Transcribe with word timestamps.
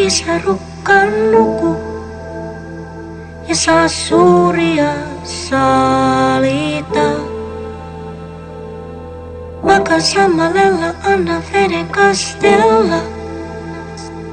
nuku, 0.00 0.06
isä 0.06 0.38
rukkaan 0.44 1.30
nuku. 1.30 1.76
Ja 3.48 3.54
saa 3.54 3.88
suuria 3.88 4.92
saalita. 5.24 7.10
Makaa 9.62 10.00
sammalella, 10.00 10.94
anna 11.04 11.42
veden 11.52 11.88
kastella. 11.88 13.02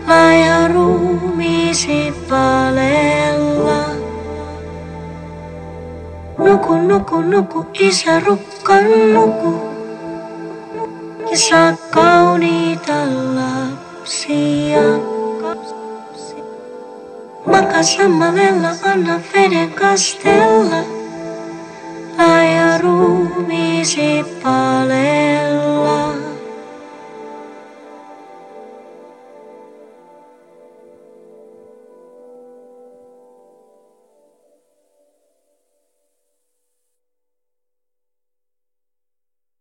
Laaja 0.08 0.68
ruumiisi 0.68 2.14
palella. 2.30 3.84
Nuku, 6.38 6.76
nuku, 6.78 7.22
nuku, 7.22 7.66
isä 7.80 8.20
rukkaan 8.20 9.14
nuku. 9.14 9.62
Ja 11.32 11.38
saa 11.38 11.74
kauniita 11.92 12.57
sammalella, 17.88 18.72
anna 18.92 19.16
veden 19.34 19.72
kastella. 19.72 20.82
Laaja 22.18 22.78
ruumiisi 22.78 24.26
palella. 24.44 25.47